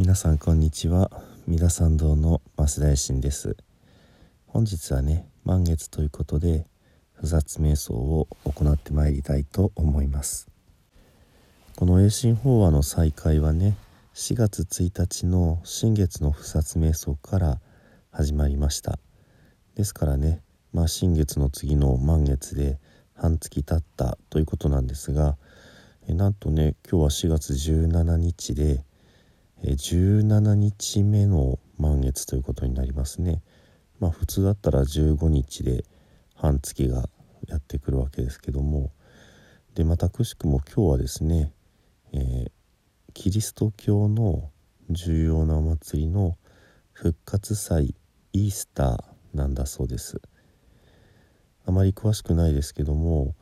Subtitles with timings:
[0.00, 1.10] 皆さんこんにちは。
[1.46, 3.58] 三田参道の増大臣です。
[4.46, 6.66] 本日はね満月ということで
[7.12, 10.48] 不雑瞑想を行ってまいりたいと思います。
[11.76, 13.76] この栄神法話の再開はね
[14.14, 17.60] 4月1日の新月の不殺瞑想から
[18.10, 18.98] 始まりました。
[19.74, 20.40] ですからね
[20.72, 22.78] まあ新月の次の満月で
[23.14, 25.36] 半月経ったということなんですが
[26.08, 28.82] えなんとね今日は4月17日で
[29.62, 33.42] 17日目の満月ということになりますね。
[33.98, 35.84] まあ普通だったら15日で
[36.34, 37.08] 半月が
[37.46, 38.90] やってくるわけですけども。
[39.74, 41.52] でまたくしくも今日はですね、
[42.12, 42.50] えー、
[43.14, 44.50] キリスト教の
[44.90, 46.36] 重要なお祭りの
[46.92, 47.94] 復活祭
[48.32, 50.20] イースターなんだそうです。
[51.66, 53.34] あまり詳しくないですけども、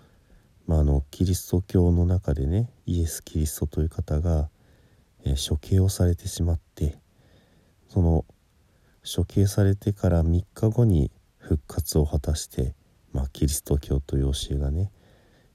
[0.66, 4.50] まあ、あのキリスト教の中でねイエス・キリストという方が、
[5.24, 6.98] えー、処刑をされてしまって
[7.88, 8.24] その
[9.04, 12.74] 処刑されてから3日後に復活を果たして、
[13.12, 14.90] まあ、キリスト教という教えがね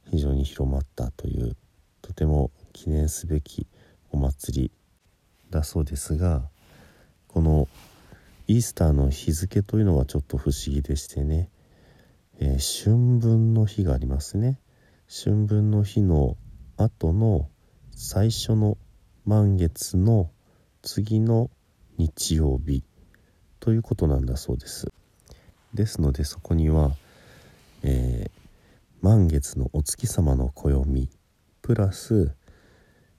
[0.10, 1.56] 非常に広まったという
[2.02, 3.68] とても記念すべき
[4.12, 4.72] お祭り
[5.50, 6.50] だそうですが
[7.28, 7.68] この
[8.48, 11.50] イースターの日付というのはちょっと不思議でしてね、
[12.40, 14.60] えー、春分の日がありますね。
[15.08, 16.36] 春分の日の
[16.76, 17.48] 後の
[17.92, 18.78] 最初の
[19.26, 20.30] 満月の
[20.82, 21.50] 次の
[21.98, 22.84] 日曜日
[23.62, 24.92] ということなんだそうです。
[25.74, 26.92] ですのでそこには、
[27.84, 28.32] えー、
[29.02, 31.10] 満月のお月様の暦
[31.62, 32.36] プラス、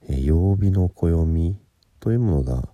[0.07, 1.57] えー、曜日の暦
[1.99, 2.69] というものが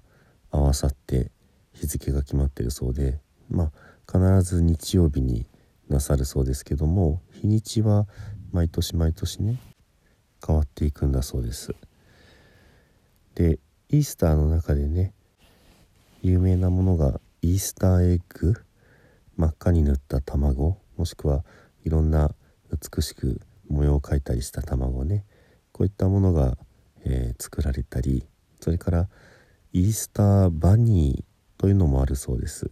[0.52, 1.32] 合わさって
[1.72, 3.72] 日付が決まってるそうでまあ
[4.12, 5.46] 必ず日曜日に
[5.88, 8.08] なさるそうですけども日にちは
[8.52, 9.58] 毎年毎年ね
[10.46, 11.74] 変わっていくんだそうです。
[13.36, 15.14] でイースターの中でね
[16.22, 18.56] 有名なものがイースターエッグ
[19.38, 21.44] 真っ赤に塗った卵もしくは
[21.84, 22.32] いろんな
[22.72, 25.26] 美しく模様を描いたりした卵ね
[25.72, 26.58] こういったものが、
[27.06, 28.26] えー、作られたり
[28.60, 29.10] それから
[29.74, 31.32] イースターバニー
[31.62, 32.72] というのもあるそうです。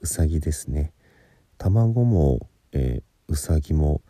[0.00, 0.92] うさぎですね。
[1.58, 4.00] 卵も、えー、うさぎも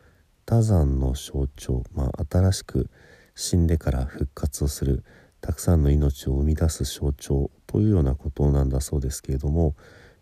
[0.47, 2.91] 多山の象徴、まあ、新しく
[3.35, 5.03] 死んでから復活をする
[5.43, 9.75] たくさんの命を生み出す象徴というようなことなんだそうですけれども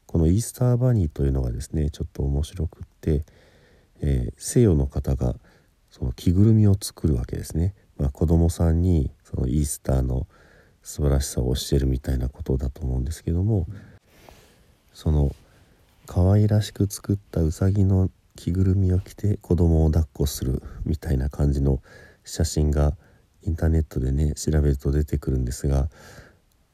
[0.07, 3.25] このイースターバニーというのがですねちょっと面白くって、
[4.01, 5.37] えー、西洋の方が
[5.91, 10.27] その着ぐるみを作るわけですね、まあ、子供さんにそのイースターの
[10.83, 13.67] 素晴らしさを教えるみたいなことだと思うんですけども
[14.95, 15.35] その
[16.07, 21.81] 可愛らしく作ったうさぎの着ぐるみを着て子供を抱っこするみたいな感じの
[22.25, 22.97] 写真が
[23.43, 25.89] インターネットでね調べると出てくるんですが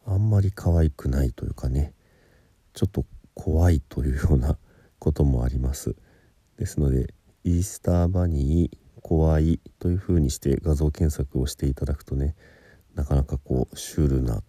[0.06, 1.92] あんまり可愛くないというかね
[2.74, 3.04] ちょっと
[3.34, 4.58] 怖いというような
[4.98, 5.94] こともあります。
[6.56, 12.34] ですのでイースターバニー怖いというふうにして画像検索をしていただくとね
[12.94, 14.42] なかなかこうシュールな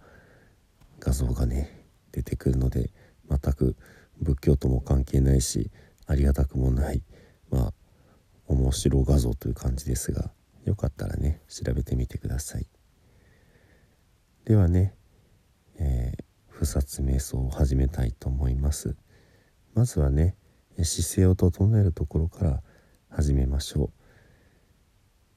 [1.00, 2.91] 画像がね出てくるので
[3.29, 3.75] 全く
[4.19, 5.69] 仏教とも関係ないし
[6.07, 7.03] ありがたくもない
[7.51, 7.73] まあ
[8.47, 10.31] 面白画像という感じですが
[10.67, 12.67] よかったらね調べてみてください。
[14.44, 14.94] ではね、
[15.79, 18.95] えー、不殺瞑想を始めたいと思います。
[19.73, 20.35] まずはね
[20.83, 22.61] 姿勢を整えるところから
[23.09, 23.91] 始めましょう。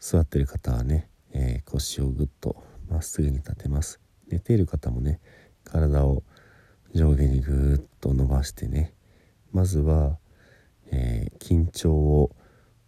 [0.01, 4.01] 座ってる方はね、えー、腰をぐっとまっすぐに立てます。
[4.29, 5.21] 寝ている方もね
[5.63, 6.25] 体を
[6.93, 8.95] 上下にぐーっと伸ばしてね
[9.53, 10.19] まずは、
[10.91, 12.35] えー、緊張を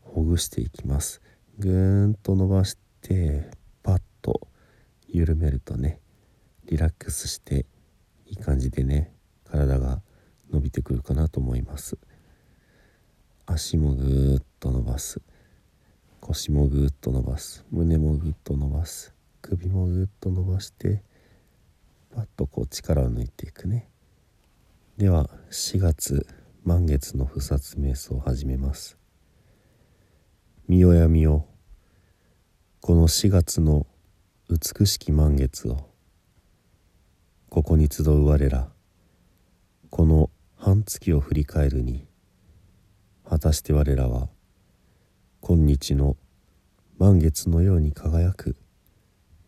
[0.01, 1.23] ほぐしていきます。
[1.63, 3.49] ぐーんと伸ばして
[3.85, 4.49] パッと
[5.07, 6.01] 緩めるとね
[6.65, 7.67] リラックスして
[8.27, 9.13] いい感じでね
[9.45, 10.03] 体が
[10.51, 11.99] 伸びてくるかなと思います。
[13.47, 15.21] 足もぐーっと伸ばす。
[16.21, 17.65] 腰もぐーっと伸ばす。
[17.71, 19.15] 胸もぐっと伸ばす。
[19.41, 21.05] 首もぐっと伸ばして
[22.13, 23.89] パッとこう力を抜いていくね。
[24.97, 26.27] では4月
[26.65, 28.99] 満月の不殺瞑想を始めます。
[30.67, 31.47] 見よやみよ。
[32.85, 33.87] この4月の
[34.51, 35.89] 美しき満月を
[37.49, 38.71] ここに集う我ら
[39.89, 42.09] この半月を振り返るに
[43.25, 44.31] 果たして我らは
[45.43, 46.17] 今日の
[46.99, 48.57] 満月のように輝く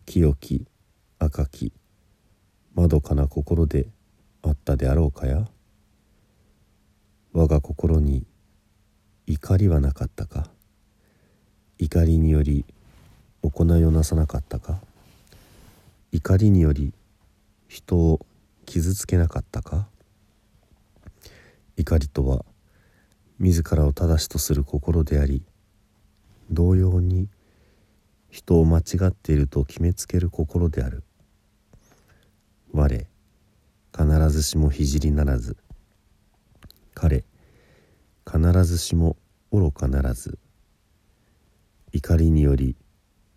[0.05, 0.65] 清き
[1.19, 1.73] 赤き
[2.73, 3.89] まどかな心で
[4.43, 5.45] あったであろうかや？
[7.33, 8.25] 我が心に
[9.27, 10.47] 怒りはなかったか？
[11.77, 12.63] 怒りにより
[13.49, 14.79] 行いをなさなかったか？
[16.11, 16.93] 怒りにより
[17.67, 18.25] 人を
[18.65, 19.87] 傷つけなかったか？
[21.77, 22.45] 怒りとは
[23.39, 25.43] 自らを正しとする心であり
[26.49, 27.27] 同様に
[28.29, 31.03] 人を間違っていると決めつける心である。
[32.73, 33.07] 我
[33.97, 35.55] 必ずしも聖ならず。
[36.93, 37.23] 彼
[38.25, 39.15] 必ずしも
[39.51, 40.37] 愚かならず。
[41.93, 42.75] 怒りにより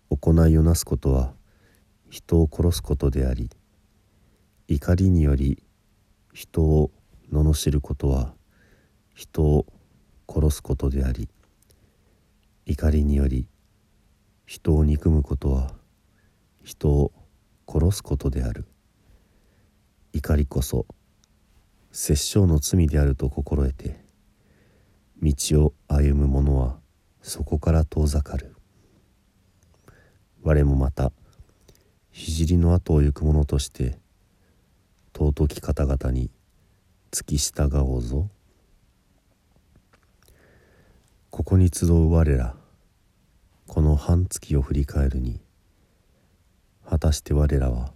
[0.09, 1.33] 行いをなすことは
[2.09, 3.49] 人を殺すことであり
[4.67, 5.63] 怒りにより
[6.33, 6.91] 人を
[7.31, 8.33] 罵ることは
[9.13, 9.65] 人を
[10.27, 11.29] 殺すことであり
[12.65, 13.47] 怒りにより
[14.45, 15.73] 人を憎むことは
[16.63, 17.11] 人を
[17.67, 18.65] 殺すことである。
[20.11, 20.87] 怒りこそ
[21.91, 24.03] 殺生の罪であると心得て
[25.21, 25.33] 道
[25.65, 26.79] を歩む者は
[27.21, 28.55] そこから遠ざかる。
[30.41, 31.11] 我もまた
[32.13, 33.97] 聖の後を行く者として
[35.13, 36.31] 尊き方々に
[37.11, 38.29] 付き従おうぞ。
[41.29, 42.55] ここに集う我ら
[43.67, 45.39] この半月を振り返るに
[46.85, 47.93] 果たして我らは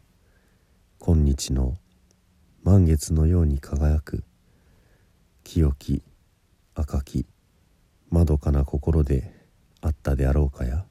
[1.00, 1.75] 今日の
[2.63, 4.24] 満月のように輝く
[5.44, 6.04] 清き
[6.75, 7.25] 赤き
[8.10, 9.34] まどかな心で
[9.81, 10.86] あったであろうかや。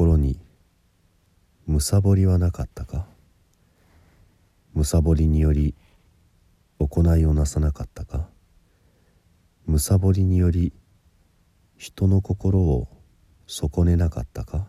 [0.00, 0.40] 心に
[1.66, 3.04] むさぼりはなかったか？
[4.72, 5.74] むさぼりにより
[6.78, 8.26] 行いをなさなかったか？
[9.66, 10.72] むさぼりにより
[11.76, 12.88] 人の心を
[13.46, 14.68] 損ねなかったか？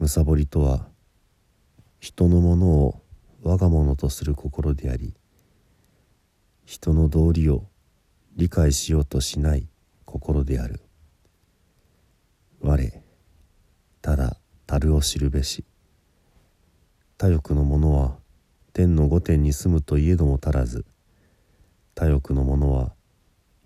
[0.00, 0.88] むさぼりとは
[2.00, 3.00] 人のものを
[3.44, 5.14] 我が物とする心であり
[6.64, 7.62] 人の道理を
[8.34, 9.68] 理解しようとしない
[10.06, 10.80] 心である。
[12.60, 12.97] 我
[14.08, 15.66] ただ樽を知るべし。
[17.18, 18.16] 他欲の者は
[18.72, 20.86] 天の御殿に住むといえども足らず。
[21.94, 22.94] 他欲の者は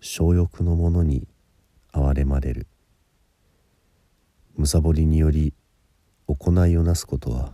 [0.01, 1.29] 小欲の者に
[1.93, 2.67] 憐れまれる。
[4.57, 5.55] むさぼりにより
[6.27, 7.53] 行いをなすことは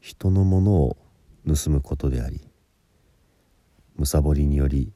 [0.00, 0.96] 人のものを
[1.46, 2.40] 盗むことであり。
[3.94, 4.92] むさぼりにより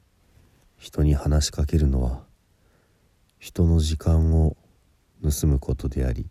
[0.77, 2.25] 人に話しかけるのは
[3.39, 4.57] 人の時間を
[5.23, 6.29] 盗むことであり。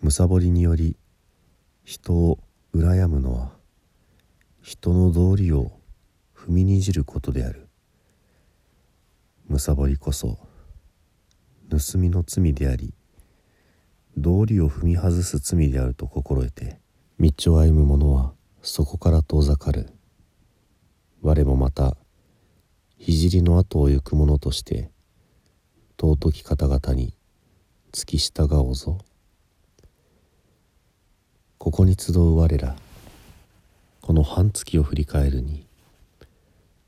[0.00, 0.96] むさぼりにより
[1.84, 2.38] 人を
[2.74, 3.52] 羨むのは
[4.62, 5.72] 人の道理を
[6.34, 7.68] 踏みにじることである
[9.46, 10.38] むさぼりこそ
[11.68, 12.94] 盗みの罪であり
[14.16, 16.80] 道理を踏み外す罪であると心得て
[17.18, 18.32] 道を歩む者は
[18.62, 19.90] そこから遠ざかる
[21.20, 21.96] 我もまた
[22.98, 24.90] 聖の後を行く者として
[26.00, 27.14] 尊き方々に
[27.92, 28.98] 付き従おうぞ
[31.62, 32.74] ここに集う我ら
[34.00, 35.66] この半月を振り返るに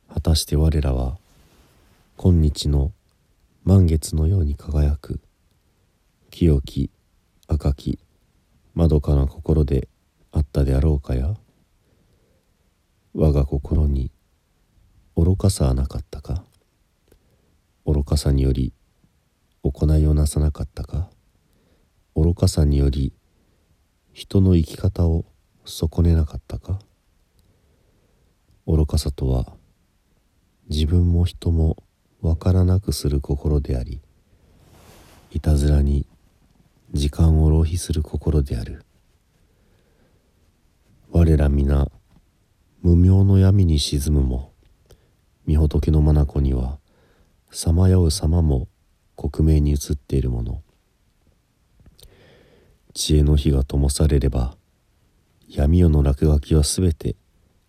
[0.09, 1.19] 果たして我らは
[2.17, 2.91] 今日の
[3.65, 5.21] 満月のように輝く
[6.31, 6.89] 清き
[7.49, 7.99] 赤き
[8.75, 9.89] まどかな心で
[10.33, 11.37] あったであろうかや？
[13.15, 14.11] 我が心に
[15.15, 16.45] 愚かさはなかったか？
[17.85, 18.73] 愚かさにより
[19.63, 21.11] 行いをなさなかったか？
[22.17, 23.13] 愚かさにより
[24.13, 25.25] 人の生き方を
[25.65, 26.79] 損ねなかったか？
[28.67, 29.47] 愚かさとは
[30.69, 31.83] 自分も人も
[32.21, 34.01] わからなくする心であり
[35.31, 36.07] いたずらに
[36.93, 38.85] 時間を浪費する心である。
[41.11, 41.89] 我ら皆
[42.83, 44.53] 無名の闇に沈むも
[45.49, 46.79] 御仏の眼には
[47.51, 48.69] さまよう様も
[49.17, 50.63] 克明に映っているもの。
[52.95, 54.55] 知恵の火が灯されれば
[55.49, 57.17] 闇夜の落書きはすべて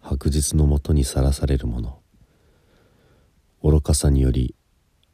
[0.01, 1.99] 白日のもとにさらされるもの。
[3.63, 4.55] 愚かさにより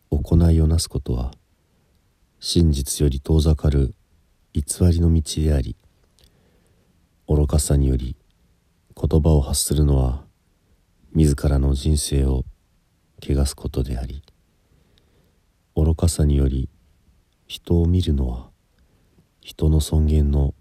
[0.10, 1.32] 行いをなすことは
[2.40, 3.94] 真実より遠ざかる
[4.54, 5.76] 偽りの道であり
[7.28, 8.16] 愚かさにより
[9.00, 10.24] 言葉を発するのは
[11.14, 12.44] 自らの人生を
[13.22, 14.24] 汚すことであり
[15.76, 16.70] 愚かさにより
[17.46, 18.49] 人を見るのは
[19.42, 20.54] 人の尊厳の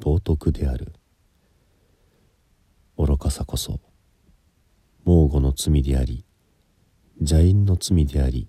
[0.00, 0.92] 冒涜である。
[2.98, 3.80] 愚かさこそ
[5.04, 6.24] 猛虎の罪であり
[7.18, 8.48] 邪因の罪であり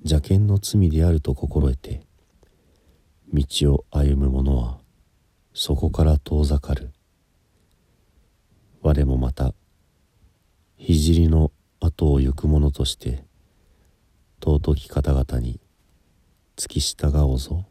[0.00, 2.02] 邪剣の罪であると心得て
[3.32, 4.78] 道を歩む者は
[5.52, 6.92] そこから遠ざかる。
[8.82, 9.52] 我もまた
[10.78, 13.24] 聖の後を行く者として
[14.42, 15.60] 尊き方々に
[16.56, 17.69] 付き従おうぞ。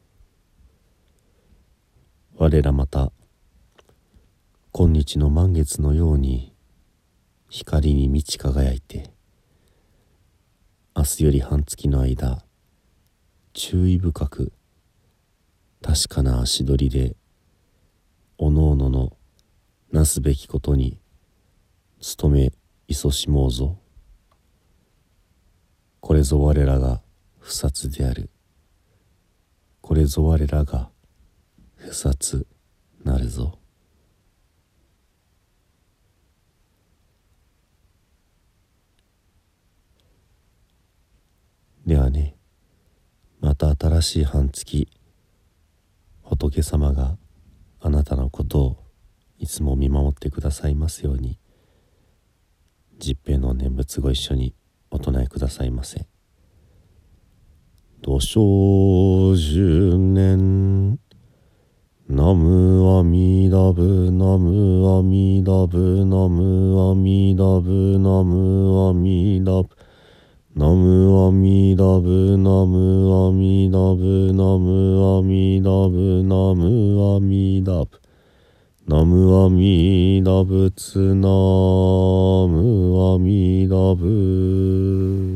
[2.41, 3.11] 我らまた
[4.71, 6.55] 今日の満月のように
[7.49, 9.11] 光に満ち輝いて
[10.95, 12.41] 明日より半月の間
[13.51, 14.53] 注意深く
[15.81, 17.17] 確かな足取りで
[18.37, 19.11] おのおのの
[19.91, 20.97] なすべきことに
[22.17, 22.53] 努め
[22.87, 23.77] いそしもうぞ。
[25.99, 27.01] これぞ我らが
[27.41, 28.29] 不殺である。
[29.81, 30.89] これぞ我らが
[31.79, 32.45] 不殺
[33.03, 33.57] なるぞ
[41.85, 42.35] ではね
[43.39, 44.87] また新しい半月
[46.21, 47.17] 仏様が
[47.79, 48.77] あなたのことを
[49.39, 51.39] いつも見守ってくださいますように
[52.99, 54.53] 十平の念仏ご一緒に
[54.91, 56.05] お唱えくださいませ。
[58.01, 60.99] 土生十年
[62.11, 69.69] ナムアミダブナムアミダブナムアミダブナムアミダブ。
[70.55, 78.01] ナムアミダブナムアミダブナムアミダブナムアミダブ。
[78.87, 85.28] ナムアミダブツナムアミダブ。